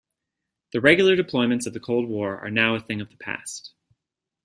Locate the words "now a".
2.49-2.79